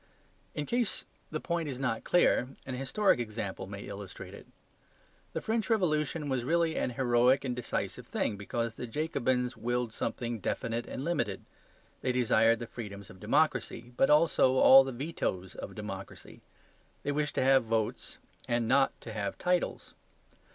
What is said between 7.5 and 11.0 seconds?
decisive thing, because the Jacobins willed something definite